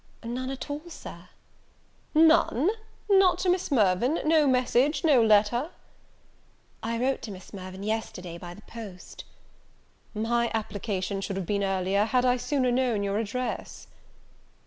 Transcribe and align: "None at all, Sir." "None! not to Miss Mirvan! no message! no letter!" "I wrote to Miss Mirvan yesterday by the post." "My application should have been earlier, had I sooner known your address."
"None 0.23 0.49
at 0.49 0.67
all, 0.67 0.81
Sir." 0.89 1.29
"None! 2.15 2.71
not 3.07 3.37
to 3.37 3.49
Miss 3.51 3.69
Mirvan! 3.69 4.17
no 4.25 4.47
message! 4.47 5.03
no 5.03 5.21
letter!" 5.23 5.69
"I 6.81 6.99
wrote 6.99 7.21
to 7.21 7.31
Miss 7.31 7.53
Mirvan 7.53 7.83
yesterday 7.83 8.39
by 8.39 8.55
the 8.55 8.63
post." 8.63 9.25
"My 10.15 10.49
application 10.55 11.21
should 11.21 11.35
have 11.35 11.45
been 11.45 11.63
earlier, 11.63 12.05
had 12.05 12.25
I 12.25 12.37
sooner 12.37 12.71
known 12.71 13.03
your 13.03 13.19
address." 13.19 13.85